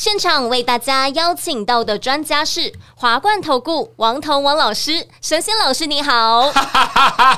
[0.00, 6.50] 现场为大家邀请到的专家是华冠投顾王彤王老师，神仙老师你好。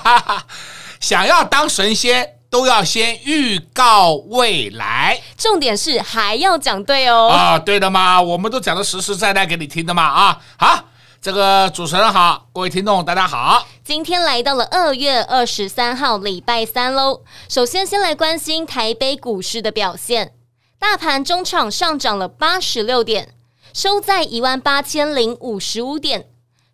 [1.00, 7.30] 想要当神仙，都要先预告未来，重点是还要讲对哦。
[7.30, 10.38] 啊，对的嘛，我们都讲的实实在在给你听的嘛啊。
[10.56, 10.84] 好，
[11.20, 13.66] 这个主持人好，各位听众大家好。
[13.82, 17.22] 今天来到了二月二十三号礼拜三喽。
[17.48, 20.34] 首先，先来关心台北股市的表现。
[20.82, 23.28] 大盘中场上涨了八十六点，
[23.72, 26.26] 收在一万八千零五十五点，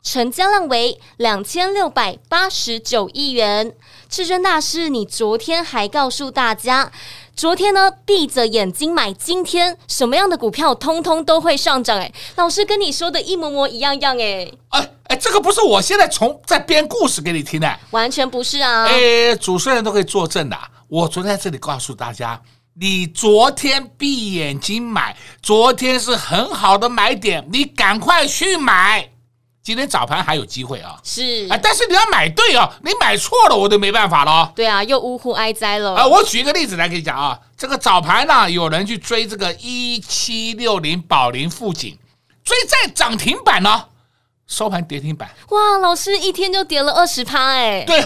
[0.02, 3.74] 成交量为两千六百八十九亿元。
[4.08, 6.90] 至尊大师，你昨天还告诉大家，
[7.36, 11.98] 昨天呢闭着眼睛买，今天什么样的股票通通都会上涨。
[11.98, 14.18] 哎，老师跟你说的一模模一样样。
[14.18, 18.86] 哎，哎哎，这个不是我现在从在编故事给你听的，完全不是啊。
[18.86, 20.56] 哎，主持人都可以作证的，
[20.88, 22.40] 我昨天在这里告诉大家。
[22.80, 29.10] 你昨天闭眼睛买，昨天是很好的买点，你赶快去买。
[29.64, 34.52] 今天早盘还有机会啊，是啊，但是你要买对啊，你买错了我都没办法了。
[34.54, 36.06] 对啊，又呜呼哀哉了啊！
[36.06, 41.98] 我举一个例子来给你讲啊，这个早盘呢，有人去追这个一七六零宝林富锦，
[42.44, 43.86] 追在涨停板呢。
[44.48, 45.78] 收盘跌停板，哇！
[45.78, 48.02] 老师一天就跌了二十趴，哎，对，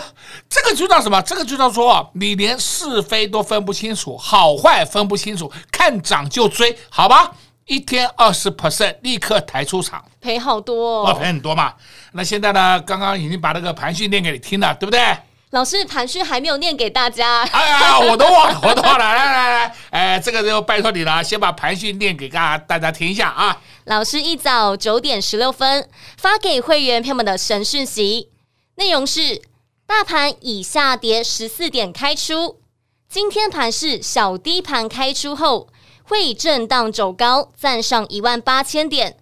[0.50, 1.22] 这个就叫什么？
[1.22, 7.30] 这个就叫做你连是非都分不清楚，好坏分不清楚，看涨就追，好吧？
[7.66, 11.72] 一天二十 percent，立刻抬出场，赔好多哦，赔很多嘛。
[12.10, 12.78] 那现在呢？
[12.80, 15.16] 刚刚已经把那个盘讯念给你听了，对不对？
[15.50, 17.42] 老师，盘讯还没有念给大家。
[17.52, 19.04] 哎呀，我都忘了，我都忘了。
[19.04, 23.56] 来来来，哎，这个就拜托你了，先把盘讯念给大家大家听一下啊。
[23.84, 28.30] 老师一早九点十六分发给会员朋友们的神讯息，
[28.76, 29.42] 内容是：
[29.86, 32.60] 大盘已下跌十四点开出，
[33.08, 35.68] 今天盘是小低盘开出后
[36.04, 39.18] 会震荡走高，站上一万八千点，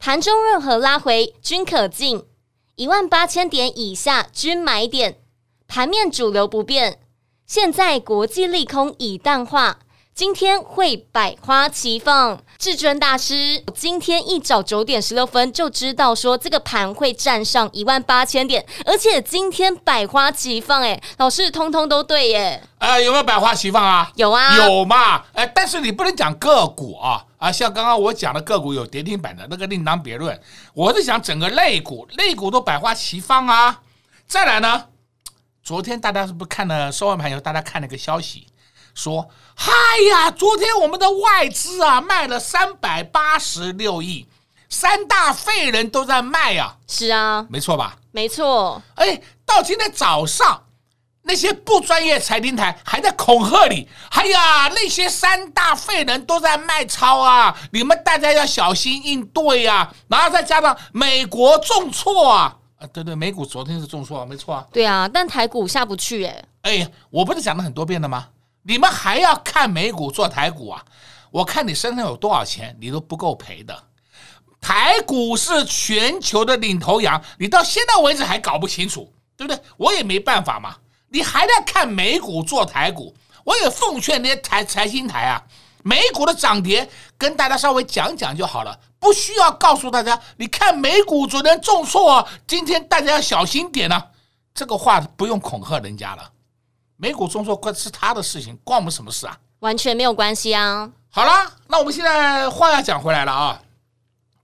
[0.00, 2.24] 盘中任何拉回均可进，
[2.74, 5.18] 一万八千点以下均买点。
[5.68, 6.98] 盘面主流不变，
[7.46, 9.78] 现在国际利空已淡化，
[10.20, 12.38] 今天会百花齐放。
[12.58, 22.62] 至尊大师今天一早九点十六分就知道说这个盘会站上一万八千点，而且今天百花齐放，哎，老师通通都对耶。
[22.80, 24.12] 呃，有没有百花齐放啊？
[24.16, 25.24] 有啊，有嘛？
[25.32, 30.38] 哎，但是你不能讲个股啊啊，像刚刚我讲的个股有跌停板的那个另当别论，
[30.74, 33.80] 我是讲整个类股，类股都百花齐放啊。
[34.26, 34.84] 再来呢？
[35.62, 38.46] 昨天大家是不是看了收完盘以后，大家看了个消息，
[39.00, 39.72] 说：“嗨
[40.10, 44.26] 呀，昨天我们的外资啊卖了三百八十六亿，
[44.68, 47.96] 三大废人都在卖啊。”是啊，没错吧？
[48.12, 48.82] 没错。
[48.96, 50.64] 哎，到今天早上，
[51.22, 62.54] 那些不专业财经台还在恐吓你：“哎呀，那些三大废人都在卖超啊，你们大家要小心应对呀。”然后再加上美国重挫啊。
[62.78, 64.66] 啊，对对，美股昨天是重挫，没错啊。
[64.70, 66.44] 对啊，但台股下不去哎。
[66.62, 68.28] 哎，我不是讲了很多遍了吗？
[68.70, 70.84] 你们还要看美股做台股啊？
[71.32, 73.76] 我看你身上有多少钱，你都不够赔的。
[74.60, 79.60] 台股是全球的领头羊，你到现在为止还搞不清楚，对不对？
[79.76, 80.76] 我也没办法嘛。
[81.08, 83.12] 你还在看美股做台股？
[83.42, 85.42] 我也奉劝那些财财经台啊，
[85.82, 86.88] 美股的涨跌
[87.18, 88.78] 跟大家稍微讲讲就好了。
[89.00, 94.06] 不需要告诉大家，你看美股昨天重挫，今天大家要小心点啊。
[94.54, 96.30] 这个话不用恐吓人家了。
[97.00, 99.34] 美股中说关是他的事情，关我们什么事啊？
[99.60, 100.90] 完全没有关系啊。
[101.08, 103.58] 好了，那我们现在话要讲回来了啊。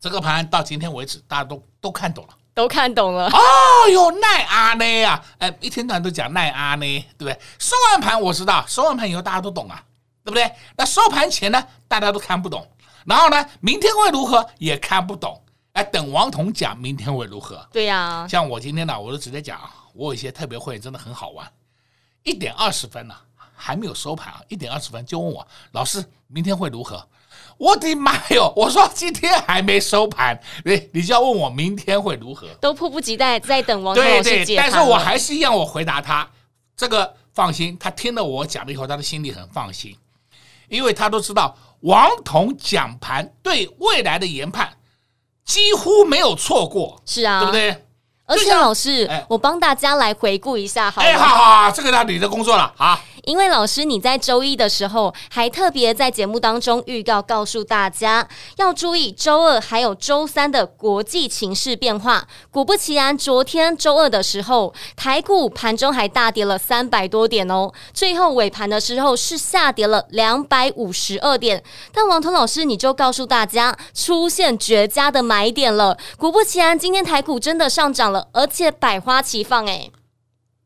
[0.00, 3.26] 这个盘到今天为止，大家都都看懂了，都看懂了。
[3.26, 7.38] 哦哟，奈阿呢啊，哎，一天到晚都讲奈阿呢，对不对？
[7.58, 9.82] 收完盘我知道，收完盘以后大家都懂啊，
[10.24, 10.50] 对不对？
[10.78, 12.66] 那收盘前呢，大家都看不懂。
[13.04, 15.42] 然后呢，明天会如何也看不懂，
[15.72, 17.66] 哎，等王彤讲明天会如何？
[17.70, 19.60] 对呀、啊，像我今天呢，我就直接讲，
[19.92, 21.46] 我有一些特别会员真的很好玩，
[22.26, 27.08] 一点二十分呢、啊，还没有收盘啊，一点二十分就问我老师明天会如何？
[27.56, 28.52] 我的妈哟！
[28.54, 32.46] 我说今天还没收盘，你你就要问我明天会如何？
[32.60, 34.44] 都迫不及待在等王彤老师解盘。
[34.44, 36.28] 对对，但是我还是一样，我回答他
[36.76, 39.96] 这个放心，他听了我讲了以后，他的心里很放心，
[40.68, 41.56] 因为他都知道。
[41.80, 44.76] 王彤讲盘对未来的研判
[45.44, 47.85] 几乎没有错过，是啊，对不对？
[48.26, 52.98] 而且老师，哎、我帮大家来回顾一下好，好，哎，好好好，这个到你的工作了，好。
[53.26, 62.28] 因为老师你在周一的时候还特别在节目当中预告，告诉大家要注意周二还有周三的国际情势变化。
[62.52, 71.60] 果不其然，昨天周二的时候，台股盘中还大跌了三百多点哦，最后尾盘的时候是下跌了两百五十二点。
[71.92, 75.98] 但王彤老师你就告诉大家，出现绝佳的买点了。
[76.16, 79.90] 果不其然，今天台股真的上涨了，而且百花齐放哎。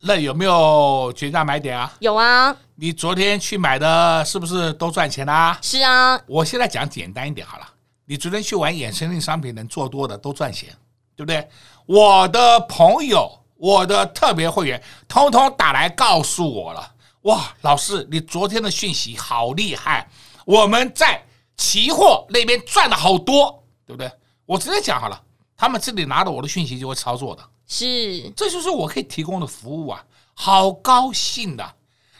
[0.03, 1.93] 那有没有绝佳买点啊？
[1.99, 5.59] 有啊，你昨天去买的是不是都赚钱啦？
[5.61, 7.69] 是啊，我现在讲简单一点好了。
[8.07, 10.71] 你昨天去玩衍生性商品，能做多的都赚钱，
[11.15, 11.47] 对不对？
[11.85, 16.95] 我的朋友，我的特别会员，通通打来告诉我了。
[17.23, 20.09] 哇，老师，你昨天的讯息好厉害，
[20.47, 21.23] 我们在
[21.59, 24.11] 期货那边赚了好多，对不对？
[24.47, 25.23] 我直接讲好了，
[25.59, 27.43] 他们这里拿着我的讯息就会操作的。
[27.73, 31.75] 是，这就是我可以提供的服务啊，好高兴的。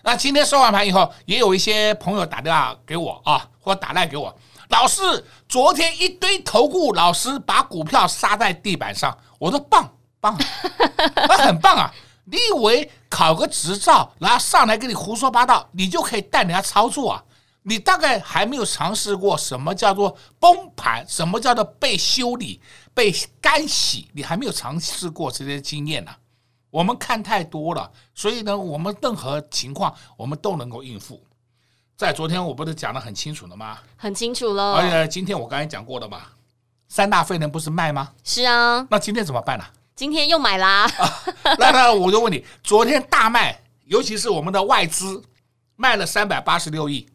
[0.05, 4.33] 那今天收完盘以后，也有一些朋友打电话给我啊，或打来给我，
[4.69, 5.03] 老师，
[5.49, 10.39] 昨天一堆投顾老师把股票杀在地板上，我说棒棒，
[11.17, 11.93] 那 很棒啊！
[12.27, 17.25] 你以为考个执照，然后上来跟你胡说八道，你就可以带人家操作啊？
[17.63, 22.59] 你大概还没有尝试过什么叫做崩盘，什么叫做被修理。
[22.95, 26.19] 被干洗，你还没有尝试过这些经验呢、啊。
[26.71, 31.21] 我们看太多了，所以呢，我们任何情况我们都能够应付。
[31.97, 33.79] 在昨天我不是讲的很清楚了吗？
[33.97, 34.75] 很清楚了。
[34.75, 36.23] 而且今天我刚才讲过的嘛，
[36.89, 38.13] 三大废能不是卖吗？
[38.23, 38.87] 是啊。
[38.89, 39.73] 那今天怎么办呢、啊？
[39.97, 40.91] 今天又买啦、啊。
[41.59, 45.23] 那那我就问你，昨天大卖，尤其是我们的外资
[45.77, 47.07] 卖了三百八十六亿，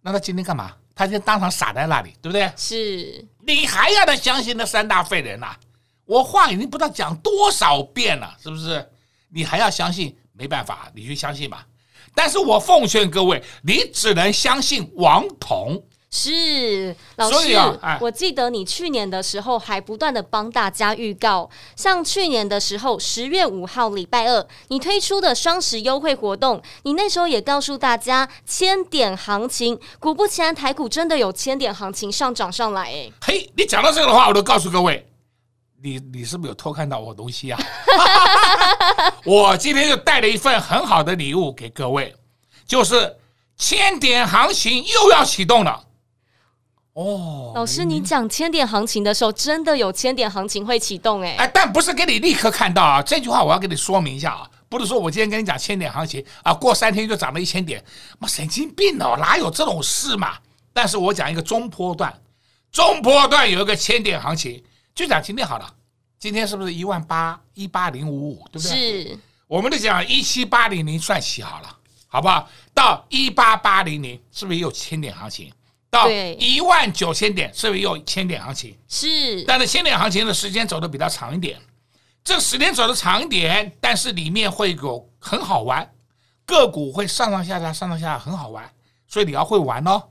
[0.00, 0.72] 那他今天干嘛？
[0.94, 2.50] 他就当场傻在那里，对不对？
[2.56, 3.26] 是。
[3.50, 5.56] 你还要他相信那三大废人呐、
[6.04, 8.88] 我话已经不知道讲多少遍了，是不是？
[9.28, 10.16] 你还要相信？
[10.32, 11.66] 没办法，你去相信吧。
[12.14, 15.82] 但是我奉劝各位，你只能相信王彤。
[16.12, 32.82] 是老师、啊哎，我记得你去年的时候还不断的帮大家预告，像去年的时候，十月五号礼拜二，你推出的双十优惠活动，你那时候也告诉大家千点行情，果不其然，台股真的有千点行情上涨上来。
[32.82, 35.06] 哎，嘿，你讲到这个的话，我都告诉各位，
[35.80, 37.60] 你你是不是有偷看到我东西啊？
[39.24, 42.12] 我今天就带了一份很好的礼物给各位，
[42.66, 43.16] 就是
[43.56, 45.84] 千点行情又要启动了。
[47.00, 51.34] 哦，老师，你讲千点行情的时候，真的有千点行情会启动哎？
[51.38, 53.00] 哎，但不是给你立刻看到啊。
[53.00, 57.82] 这句话我要给你说明一下啊，不是说我今天跟你讲千点行情啊，过三天就涨了一千点，
[58.18, 60.36] 妈神经病哦，哪有这种事嘛？
[60.74, 62.12] 但是我讲一个中波段，
[62.70, 64.62] 中波段有一个千点行情，
[64.94, 65.74] 就讲今天好了，
[66.18, 69.04] 今天是不是一万八一八零五五，对不对？
[69.04, 71.76] 是，我们就讲一七八零零算起好了，
[72.08, 72.46] 好不好？
[72.74, 75.50] 到一八八零零，是不是也有千点行情？
[75.90, 78.78] 到一万九千点，是不是又千点行情？
[78.88, 81.60] 是，但是千点行情的时间走的比较长一点，
[82.22, 85.92] 这时间走的长一点，但是里面会有很好玩，
[86.46, 88.72] 个股会上上下下，上上下下很好玩，
[89.08, 90.02] 所以你要会玩哦。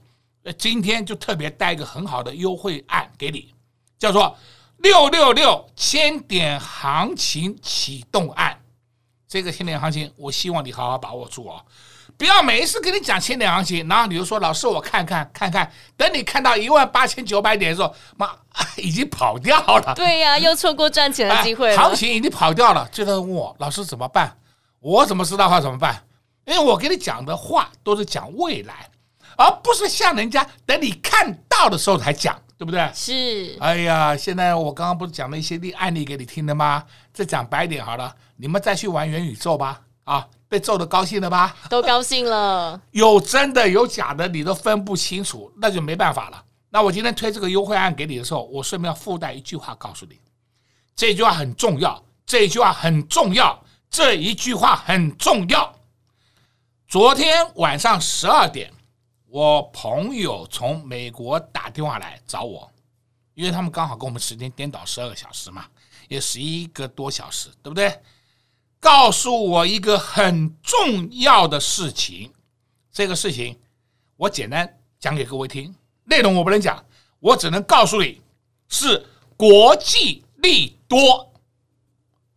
[0.57, 3.53] 今天就特别带一个很好的优惠案给你，
[3.97, 4.35] 叫做
[4.77, 8.59] 六六六千点行情启动案。
[9.27, 11.63] 这个千点行情，我希望你好好把握住哦。
[12.19, 18.29] 不要每一次跟你讲千点行情，然后你就说老师我看看看看，等你看到一万八千九百点的时候，妈
[18.75, 19.93] 已经跑掉了。
[19.95, 21.77] 对呀、啊，又错过赚钱的机会了。
[21.81, 24.35] 行情已经跑掉了，就在问我老师怎么办？
[24.81, 26.03] 我怎么知道话怎么办？
[26.45, 28.89] 因为我给你讲的话都是讲未来，
[29.37, 32.91] 而不是像人家等你看到的时候才讲，对不对？
[32.93, 33.55] 是。
[33.61, 36.83] 哎呀，现在我刚刚不是讲了一些例案例给你听的吗？
[37.13, 40.27] 再讲白点好了，你们再去玩元宇宙吧，啊。
[40.49, 41.55] 被揍的高兴了吧？
[41.69, 42.81] 都高兴了。
[42.91, 46.43] 有真的有假的，你都分不清楚，那就没办法了。
[46.71, 50.19] 那我今天推这个优惠案给你的时候，我顺便要附带一句话告诉你，
[50.95, 55.73] 这句话很重要，这句话很重要，这一句话很重要。
[56.87, 58.71] 昨天晚上十二点，
[59.27, 62.67] 我朋友从美国打电话来找我，
[63.35, 65.65] 因为他们刚好跟我们时间颠倒十二个小时嘛，
[66.07, 67.99] 也十一个多小时，对不对？
[68.79, 72.31] 告诉我一个很重要的事情，
[72.91, 73.59] 这个事情
[74.15, 76.83] 我简单讲给各位听，内容我不能讲，
[77.19, 78.21] 我只能告诉你
[78.69, 79.05] 是
[79.35, 81.33] 国际利多，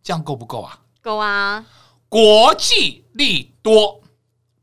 [0.01, 0.79] 这样够不够啊？
[1.01, 1.65] 够啊！
[2.09, 4.01] 国际利多，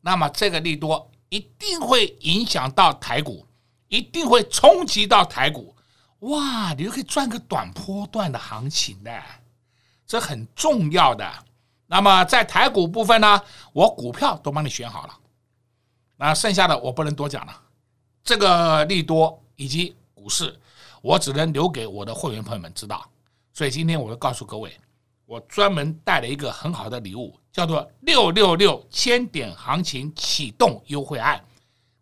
[0.02, 3.46] 那么这个利多一定会影响到台股，
[3.88, 5.74] 一定会冲击到台股，
[6.20, 9.22] 哇，你就可以赚个短波段的行情的，
[10.06, 11.30] 这很重要的。
[11.92, 13.42] 那么在台股部分呢，
[13.72, 15.18] 我股票都帮你选好了，
[16.16, 17.62] 那剩下的我不能多讲了。
[18.22, 20.56] 这个利多以及股市，
[21.02, 23.04] 我只能留给我的会员朋友们知道。
[23.52, 24.72] 所以今天我就告诉各位，
[25.26, 31.44] 我专门带了一个很好的礼物，叫做六六六千点行情启动优惠案，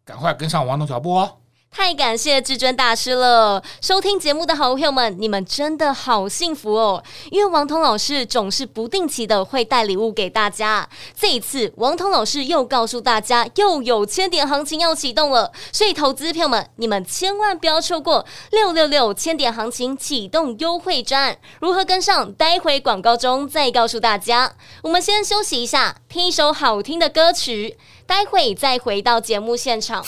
[0.04, 1.38] 赶快跟上王彤脚步哦。
[1.70, 3.62] 太感谢至尊大师了！
[3.80, 7.02] 收听节目的好朋友们，你们真的好幸福哦！
[7.30, 10.88] 因为王彤老师总是不定期的会带礼物给大家。
[11.18, 21.38] 这一次，王彤老师又告诉大家，又有千点行情要启动了，所以投资朋友们，你们千万不要错过六六六千点行情启动优惠战。
[21.60, 22.32] 如何跟上？
[22.32, 24.52] 待会广告中再告诉大家。
[24.82, 27.78] 我们先休息一下，听一首好听的歌曲。
[28.06, 30.02] 待会再回到节目现场。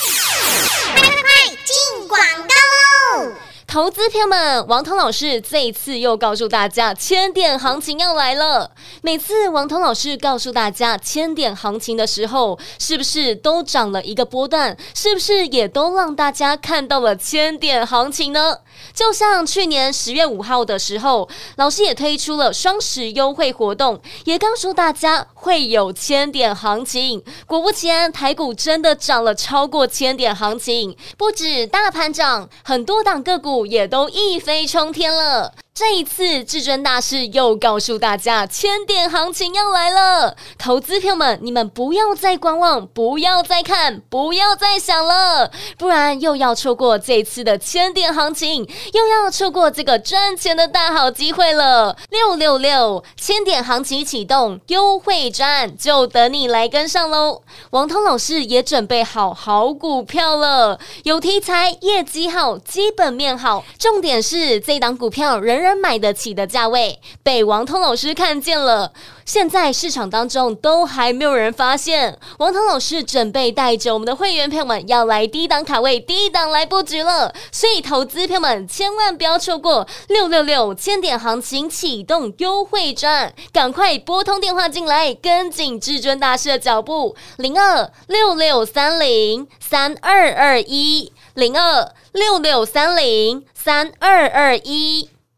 [2.11, 3.33] 广告喽！
[3.69, 8.73] 投资朋友们，王彤老师这一次又告诉大家，千点行情要来了。
[9.01, 14.77] 每次王彤老师告诉大家千点行情的时候，是不是都涨了一个波段？
[14.93, 18.59] 是不是也都让大家看到了千点行情呢？
[18.93, 27.23] 就像去年十月五号的时候，老师也推出了双十优惠活动，也告诉大家会有千点行情。
[27.47, 33.61] 果不其然，台股真的涨了超过千点行情，不止大盘涨，很多档个股。
[33.71, 35.53] 也都一飞冲天了。
[35.81, 40.37] 这一次，至尊大师又告诉大家，千点行情要来了。
[40.59, 51.97] 投资票们，你们不要再观望，不要再看，不要再想了，不然又要错过这次的千点行情，又要错过这个赚钱的大好机会了。
[52.11, 57.41] 六六六，千点行情启动优惠战，就等你来跟上喽。
[57.71, 68.93] 王通老师也准备好好股票了，有题材，业绩好，基本面好，重点是这档股票人买得起的价位被王通老师看见了，
[69.25, 72.19] 现在市场当中都还没有人发现。
[72.39, 95.11] 王通老师准备带着我们的会员朋友们要来低档卡位、低档来布局了，所以投资朋友们千万不要错过六六六千点行情启动优惠战，赶快拨通电话进来，跟紧至尊大师的脚步，零二六六三零三二二一，零二六六三零三二二一。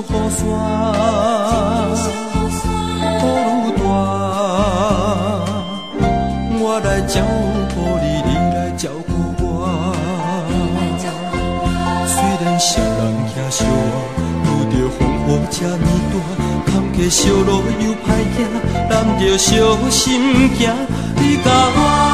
[0.00, 0.44] 雨伞，
[3.22, 3.24] 雨
[3.62, 3.84] 愈大，
[6.58, 7.14] 我来照
[7.74, 9.10] 顾你，你来照顾
[9.42, 9.44] 我。
[12.06, 13.72] 虽然双人行相望，
[14.44, 16.14] 遇着风雨这么大，
[16.66, 17.50] 坎坷小路
[17.80, 18.38] 又歹行，
[18.90, 19.48] 咱着小
[19.88, 20.60] 心行，
[21.16, 22.05] 你甲我。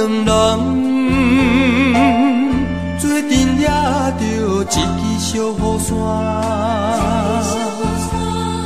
[0.00, 0.26] 两人
[2.98, 3.64] 做阵抓
[4.12, 4.74] 着一支
[5.18, 5.88] 小雨伞。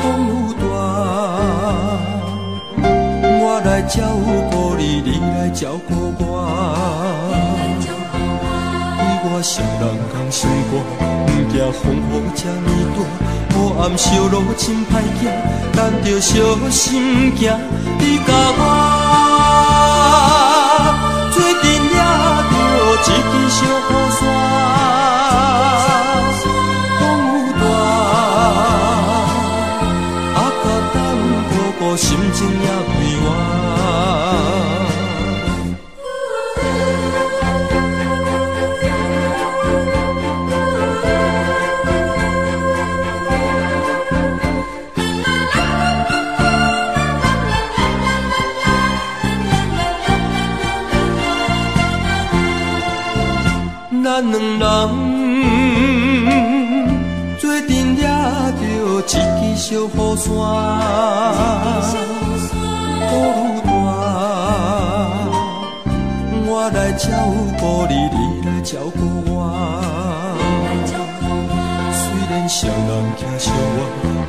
[0.01, 0.63] 风雨大，
[3.41, 3.95] 我来照
[4.53, 6.23] 顾你，你来照顾我。
[9.27, 10.39] 我双人共相
[10.71, 10.73] 伴，
[11.27, 12.99] 毋惊风雨这呢大，
[13.51, 15.23] 黑暗小路真歹行，
[15.73, 16.31] 咱着小
[16.71, 17.43] 心行。
[17.99, 18.63] 你甲我
[23.15, 24.21] 一支小雨伞，
[26.99, 27.65] 风雨大，
[30.35, 30.97] 啊，甲咱
[31.49, 32.91] 步步心情也快
[33.23, 33.54] 活。
[54.35, 54.65] 两人
[57.39, 58.03] 做阵抓
[58.59, 58.63] 着
[59.01, 59.13] 一支
[59.55, 60.27] 小雨伞，
[63.11, 63.13] 雨
[63.65, 63.69] 大，
[66.47, 67.05] 我来照
[67.61, 68.99] 顾你，你来照顾
[69.31, 69.33] 我。
[71.93, 73.79] 虽然双人行相偎，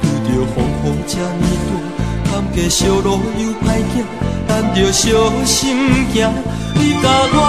[0.04, 3.08] 遇着风雨这呢大，坎坷小路
[3.38, 3.96] 又歹行，
[4.48, 5.04] 咱着小
[5.46, 5.54] 心
[6.14, 6.16] 行。
[6.76, 7.40] 你甲我。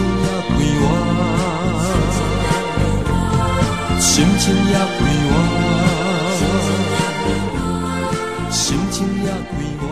[0.00, 0.82] 也快活，
[4.00, 5.30] 心情也快活，
[8.50, 9.82] 心情也快活。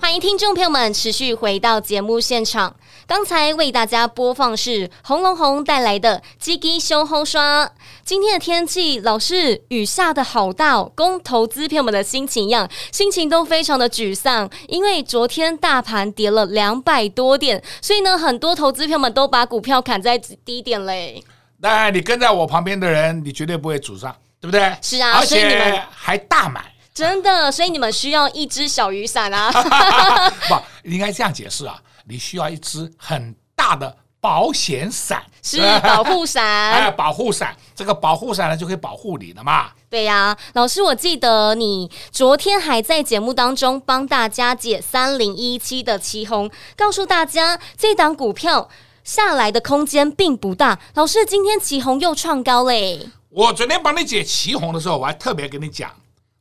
[0.00, 2.74] 欢迎听众朋友们持续回到节目现场。
[3.08, 7.72] 刚才为大家播放是红龙红带来的“基基修红刷”。
[8.04, 14.50] 今天的天气，老是雨下的好大哦，跟投资朋友们的心情一样，心情都非常的沮丧。
[14.66, 21.24] 因为昨天大盘跌了两百多点，所以呢，很多投资朋友们都把股票砍在低点嘞。
[21.62, 24.76] 当然，你跟在我旁边的人，你绝对不会沮丧，对不对？
[24.82, 26.62] 是啊，而且还大买，
[26.92, 29.50] 真的，所以你们需要一只小雨伞啊。
[30.46, 31.80] 不，应该这样解释啊。
[32.08, 36.44] 你需要一支很大的保险伞，是 保护伞。
[36.44, 39.70] 哎，保护伞，这个保护伞呢就可以保护你了嘛。
[39.90, 48.68] 对呀、啊，老师，我记得你昨天还在节目当中帮大家解三零一七的奇红，告诉大家这档股票
[49.04, 50.78] 下来的空间并不大。
[50.94, 53.08] 老师，今天奇红又创高嘞。
[53.30, 55.90] 我昨天帮你解奇红的时候，我还特别跟你讲，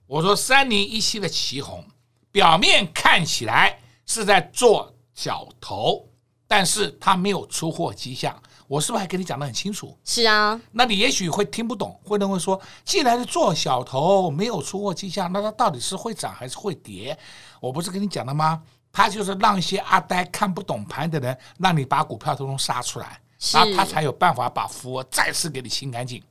[0.08, 1.86] 我说三零一七的奇红
[2.32, 4.94] 表面看起来是在做。
[5.18, 6.08] 小头，
[6.48, 9.98] 但是他没有出货迹象，我是不是还跟你讲得很清楚？
[10.06, 17.18] 是啊，那你也许会听不懂，会认为说，既然是做小头，没有出货迹象，那它到底是会涨还是会跌？
[17.60, 18.62] 我不是跟你讲了吗？
[18.92, 23.20] 他就是让一些阿呆看不懂盘的人，让你把股票通通杀出来，
[23.54, 26.22] 然后他才有办法把浮额再次给你清干净。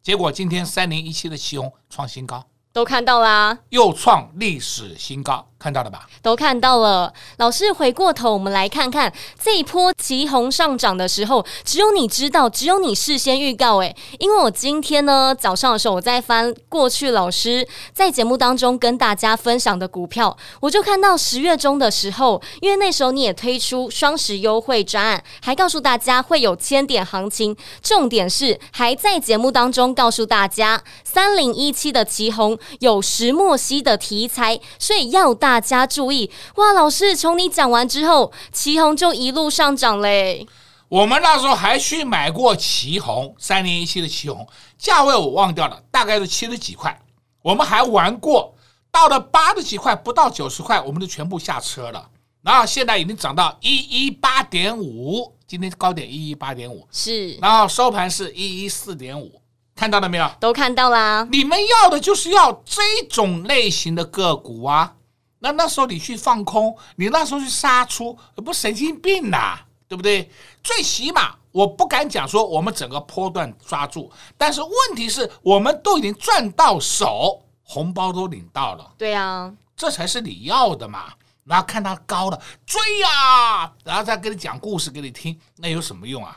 [0.00, 2.44] 结果今天三零一七的奇鋐创新高。
[2.72, 6.06] 都看到啦，又创历史新高，看到了吧？
[6.22, 7.12] 都看到了。
[7.38, 13.78] 老师回过头，我们来看看这一波奇红上涨的时候，只有你知道，只有你事先预告。
[13.78, 32.58] 诶，因为我今天呢早上的时候，我在翻过去老师在节目当中跟大家分享的股票，我就看到十月中的时候，因为那时候你也推出双十优惠专案，还告诉大家会有千点行情，重点是还在节目当中告诉大家三零一七的奇红。
[32.80, 36.30] 有石墨烯的题材，所以要大家注意。
[36.56, 40.46] 哇，老师，从你讲完之后，旗红就一路上涨嘞。
[40.88, 44.46] 我们那时候还去买过旗红，三年一期的旗红，
[44.78, 46.96] 价位我忘掉了，大概是七十几块。
[47.42, 48.54] 我们还玩过，
[48.90, 52.08] 到了八十几块，不到九十块，我们就全部下车了。
[52.42, 59.42] 然后现在已经涨到一一八点五，今天高点一一八点五，是，然后收盘是一一四点五。
[59.74, 60.30] 看到了没有？
[60.38, 61.26] 都看到啦。
[61.30, 62.80] 你们要的就是要这
[63.10, 64.94] 种类型的个股啊。
[65.38, 70.30] 那那时候你去放空，你那时候去杀出，不神经病呐、啊，对不对？
[70.62, 78.92] 最起码我不敢讲说我们整个波段抓住，但是问题是我们都已经赚到手，红包都领到了。
[78.96, 81.12] 对啊，这才是你要的嘛。
[81.44, 86.36] 然后看它高了，追呀、啊，然后再给你讲故事给你听，那有什么用啊？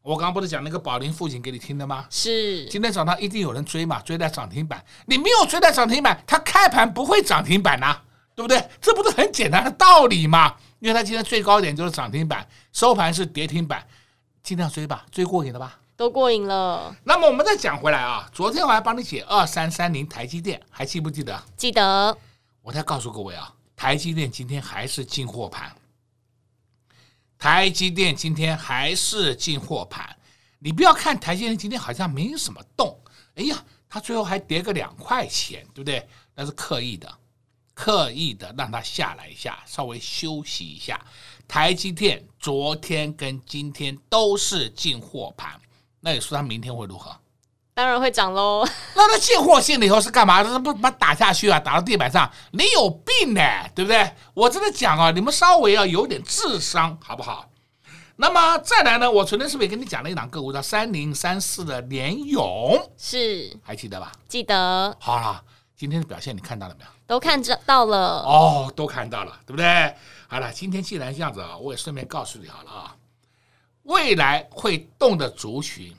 [0.00, 2.06] 我刚刚不是讲那个宝林父亲给你听的吗？
[2.08, 4.82] 是，今天早上一定有人追嘛，追在涨停板。
[5.04, 8.02] 你没有追在涨停板，它开盘不会涨停板呐、啊，
[8.36, 8.68] 对不对？
[8.80, 10.54] 这不是很简单的道理吗？
[10.78, 13.84] 因为它今天最高点就是涨停板，收盘是跌停板，
[14.42, 15.80] 尽量追吧，追过瘾了吧？
[15.96, 16.94] 都过瘾了。
[17.02, 21.42] 那么我们再讲回来啊，昨天我还帮你解二三三零台积电，还记不记得？
[21.56, 22.16] 记得。
[22.60, 25.74] 我再告诉各位啊，台积电今天还是进货盘。
[27.38, 30.14] 台积电今天还是进货盘，
[30.58, 32.98] 你不要看台积电今天好像没什么动，
[33.36, 33.56] 哎呀，
[33.88, 36.06] 它最后还跌个两块钱，对不对？
[36.34, 37.10] 那是刻意的，
[37.76, 40.98] 刻意的让它下来一下，稍微休息一下。
[41.46, 45.60] 台积电昨天跟今天都是进货盘，
[46.00, 47.14] 那你说它明天会如何？
[47.74, 48.66] 当然会涨喽。
[48.96, 50.42] 那它进货进了以后是干嘛？
[50.42, 51.60] 这不把它打下去啊？
[51.60, 52.28] 打到地板上？
[52.52, 53.40] 你有病呢，
[53.74, 54.10] 对不对？
[54.32, 57.50] 我真的讲啊，你们稍微要有点智商，好不好？
[58.16, 59.08] 那么再来呢？
[59.08, 62.90] 我昨天是不是也跟你讲了一档个股叫三零三四的联勇？
[62.96, 64.10] 是，还记得吧？
[64.26, 64.96] 记得。
[64.98, 65.44] 好了，
[65.76, 66.90] 今天的表现你看到了没有？
[67.06, 68.22] 都看着到了。
[68.22, 69.94] 哦，都看到了，对不对？
[70.28, 72.96] 好了，今天既然这样子啊，我也顺便告诉你好了啊，
[73.84, 75.94] 未来会动的族群，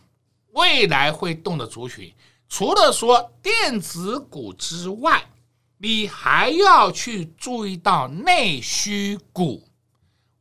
[0.52, 2.14] 未来会动的族群，
[2.50, 5.24] 除了说电子股之外，
[5.78, 9.64] 你还要去注意到内需股。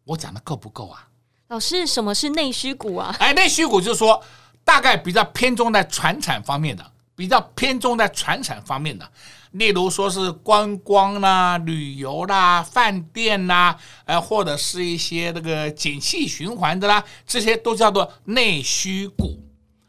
[0.04, 1.06] 我讲的够不够啊？
[1.48, 3.14] 老师，什么是内需股啊？
[3.20, 4.20] 哎，内需股就是说，
[4.64, 9.08] 大概比较偏重在传产方面的，比较偏重在传产方面的，
[9.58, 19.38] 例如说是观光啦、旅游啦、饭店啦，呃，或者是一些那个景气循环的啦，这些都叫做内需股。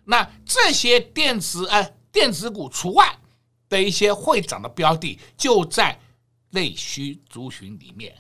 [0.06, 3.18] 那这些电子呃电子股除外
[3.68, 6.00] 的一些会涨的标的，就在
[6.52, 8.16] 内需族群里面。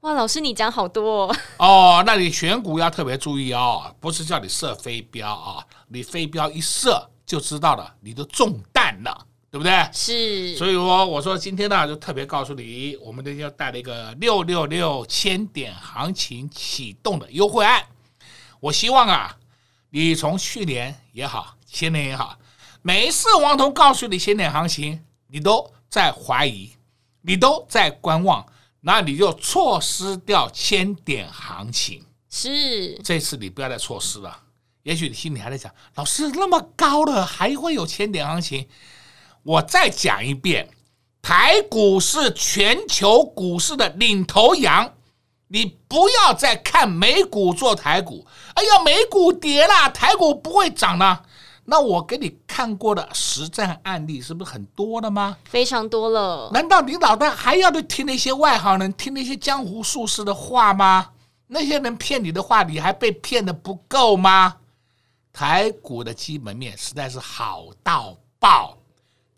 [0.00, 1.36] 哇，老师你讲好多哦！
[1.58, 9.88] 哦，那你选股要特别注意哦，不是叫你射飞镖啊，你飞镖一射就知道了，你都中弹了，对不对？
[9.92, 10.56] 是。
[10.56, 17.84] 所以说，我说今天呢，就特别告诉你，我们今天带了一个六六六千点行情启动的优惠案。
[18.60, 19.36] 我希望啊，
[19.90, 22.38] 你从去年也好，前年也好，
[22.82, 26.72] 每一次王彤告诉你千点行情，你都在怀疑，
[27.22, 28.46] 你都在观望。
[28.80, 34.44] 那你就错失掉千点行情，是这次你不要再错失了。
[34.84, 38.66] 也许你心里还在想，老师那么高了，还会有千点行情？
[39.42, 40.68] 我再讲一遍，
[41.22, 44.94] 台股是全球股市的领头羊，
[45.48, 48.26] 你不要再看美股做台股。
[48.54, 51.24] 哎呀，美股跌了，台股不会涨了。
[51.70, 55.36] 那我给你看过的实战案例是不是很多了吗？
[55.44, 56.50] 非常多了。
[56.50, 61.10] 难道你脑袋还要去听那些外行人、听那些江湖术士的话吗？
[61.46, 64.56] 那些人骗你的话，你还被骗的不够吗？
[65.30, 68.77] 台股的基本面实在是好到爆，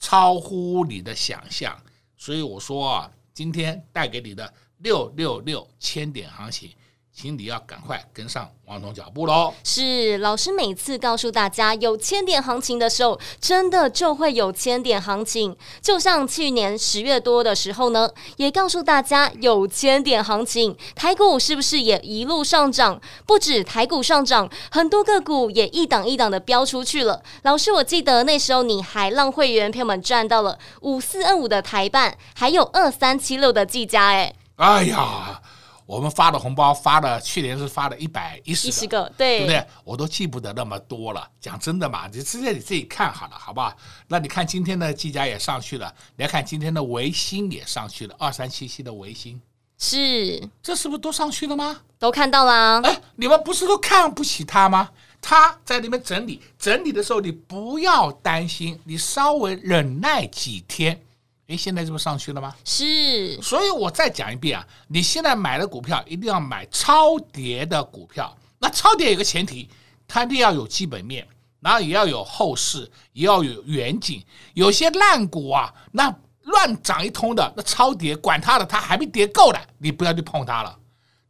[0.01, 1.81] 超乎你的想象。
[2.17, 6.73] 所以我说啊，今天带给你的六六六千点行情。
[7.13, 9.53] 请你要赶快跟上王总脚步喽！
[9.63, 15.55] 是老师每次告诉大家有千点行情的时候，真的就会有千点行情。
[15.83, 22.99] 就像去年十月多的时候呢，也告诉大家有千点行情，台股是不是也一路上涨？
[23.27, 27.23] 不止台股上涨，很多个股也一档一档的飙出去了。
[27.43, 34.07] 老师，我记得那时候你还让会员朋友们赚到了五四二五的台办，还有二三七六的技嘉。
[34.07, 35.43] 哎，哎呀！
[35.91, 39.67] 我们发的红包发了，去年是发了一百一十个，对，对不对？
[39.83, 41.29] 我都记不得那么多了。
[41.41, 43.77] 讲真的嘛，你直接你自己看好了，好不好？
[44.07, 49.43] 那你看今天的技嘉也上去了，你要看今天的维新也上去了，二三七七的维新
[49.79, 51.81] 是，这是不是都上去了吗？
[51.99, 52.81] 都看到啦。
[52.85, 54.91] 哎，你们不是都看不起他吗？
[55.21, 61.03] 他在里面整理整理的时候，你不要担心，你稍微忍耐几天。
[61.51, 62.55] 诶，现在这不上去了吗？
[62.65, 68.33] 是，所以我再讲一遍啊，你现在买的股票一定要买超跌的股票。
[68.61, 69.69] 那超跌有个前提，
[70.07, 71.27] 它一定要有基本面，
[71.59, 74.25] 然后也要有后市，也要有远景。
[74.55, 80.79] 有些烂股啊，那乱涨一通的，那超跌，管它的，它还没跌够呢，你不要去碰它了。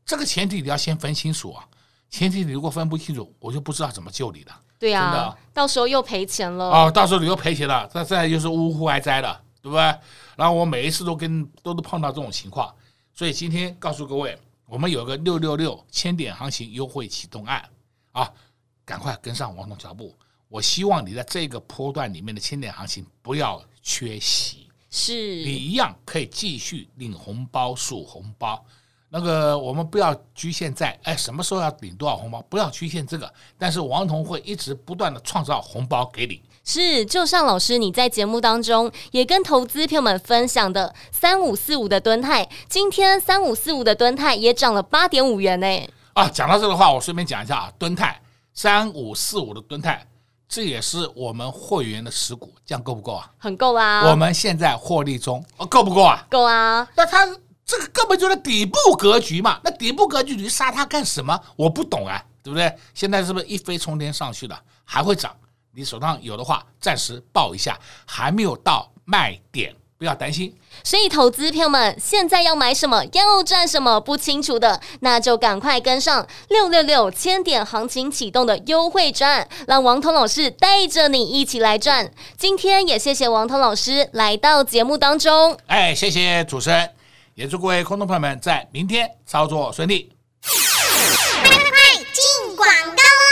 [0.04, 1.64] 这个前提你要先分清楚啊。
[2.10, 4.60] 前提你如果分不清楚，我就不知道怎么救你了。
[4.78, 6.64] 对啊，真的，到时候又赔钱了。
[6.64, 9.40] 哦，到时候你又赔钱了，那再就是呜呼哀哉了。
[9.62, 9.82] 对不对？
[10.36, 12.74] 然后我每一次都跟都都碰到这种情况，
[13.12, 17.68] 所以今天告诉各位，我们有个六六六千点行情优惠启动案
[18.12, 18.32] 啊，
[18.84, 20.14] 赶快跟上王彤脚步。
[20.48, 25.12] 我希望你在这个波段里面的千点行情不要缺席，是
[25.44, 28.64] 你一样可以继续领红包数红包。
[29.08, 36.42] 那个我们不要局限在哎什么时候要领多少红包，不要局限这个，但是王彤会一直不断的创造红包给你。
[36.72, 45.66] 是，就像老师你在节目当中也跟投资朋友们分享的三五四五的吨泰，今天三五四五的吨泰也涨了八点五元呢。
[46.12, 48.22] 啊，讲到这个话，我顺便讲一下啊，吨泰
[48.54, 50.06] 三五四五的吨泰，
[50.48, 53.28] 这也是我们会员的持股，这样够不够啊？
[53.38, 54.08] 很够啦。
[54.08, 56.24] 我们现在获利中，哦，够不够啊？
[56.30, 56.86] 够啊。
[56.94, 57.26] 那它
[57.66, 61.36] 这个根本就是底部格局嘛，那底部格局你杀它干什么？
[61.56, 62.24] 我不懂啊。
[62.42, 62.74] 对不对？
[62.94, 64.58] 现在是不是一飞冲天上去了？
[64.84, 65.30] 还会涨？
[65.74, 70.54] 你手上有的话，暂时报一下，还没有到卖点，不要担心。
[70.82, 82.10] 所以，投资朋友们，现在要买什么，要赚什么，不清楚的，那就赶快跟上六六六千点行情启动的优惠赚，让王彤老师带着你一起来赚。
[82.36, 85.56] 今天也谢谢王彤老师来到节目当中。
[85.66, 86.90] 哎，谢谢主持人，
[87.34, 90.12] 也祝各位观众朋友们在明天操作顺利。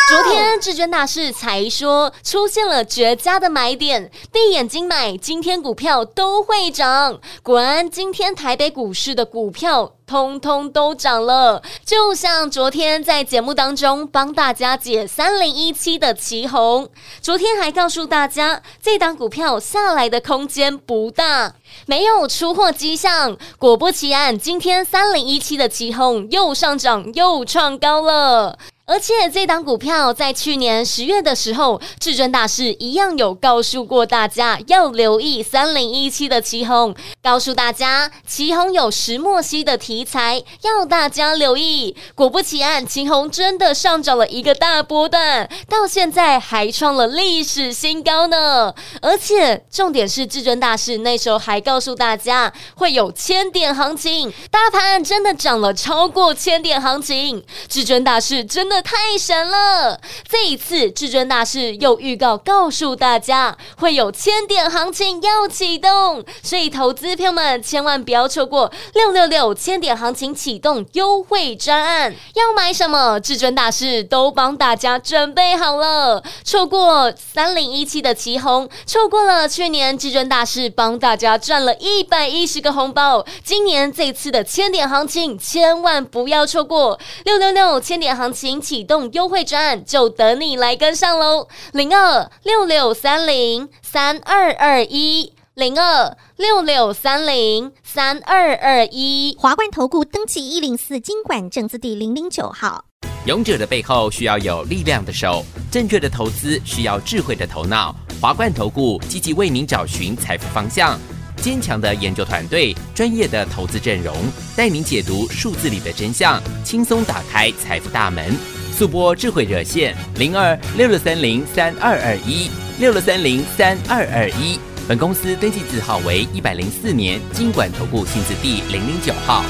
[0.08, 7.20] 昨天至尊大师才说出现了绝佳的买点，闭眼睛买，今天股票都会涨。
[7.42, 11.62] 果然，今天台北股市的股票通通都涨了。
[11.84, 16.88] 就像昨天在节目当中帮大家解三零一七的奇红，
[17.20, 21.52] 昨天还告诉大家这档股票下来的空间不大，
[21.84, 23.36] 没有出货迹象。
[23.58, 28.58] 果不其然，今天三零一七的奇红又上涨又创高了。
[28.88, 41.94] 而且这档股票在去年十月的时候，至尊大师一样有告诉过大家要留意三零一七的奇鋐，告诉大家奇鋐有石墨烯的题材，要大家留意。
[42.14, 48.74] 果不其然，奇鋐真的上涨了一个大波段，到现在还创了历史新高呢。
[49.02, 58.77] 而且重点是至尊大师那时候还告诉大家会有千点行情，大盘真的涨了超过千点行情，至尊大师真的。
[58.82, 60.00] 太神了！
[60.28, 72.14] 这一次至尊大师又预告告诉大家，会有千点行情要启动，所以投资朋友们千万不要错过六六六千点行情启动优惠专案。
[72.34, 73.18] 要买什么？
[73.18, 76.22] 至尊大师都帮大家准备好了。
[76.44, 88.62] 错过三零一七的奇红，错过了去年至尊大师帮大家赚了一百一十个红包，今年这次的千点行情千万不要错过六六六千点行情。
[88.68, 91.48] 启动优惠专案，就等你来跟上喽！
[91.72, 99.34] 零二六六三零三二二一，零二六六三零三二二一。
[99.40, 102.84] 华冠投顾登记一零四经管证字第零零九号。
[103.24, 107.96] 勇者的背后需要有力量的手，正确的投资需要智慧的头脑。
[108.20, 111.00] 华冠投顾积极为您找寻财富方向，
[111.36, 114.14] 坚强的研究团队，专业的投资阵容，
[114.54, 118.57] 带您解读数字里的真相，轻松打开财富大门。
[118.78, 129.44] 速播智慧热线零二六六三零三二二一六六三零三二二一，本公司登记字号为一百零四年金管投顾新字第零零九号。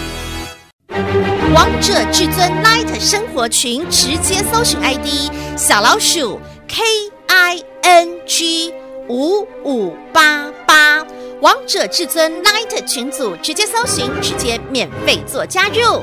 [1.55, 6.83] 王者至尊 Light 生活群直接搜寻 ID 小老鼠 K
[7.27, 8.73] I N G
[9.11, 11.05] 五五八八，
[11.43, 16.03] 王者至尊 Light 群组直接搜寻，直接免费做加入。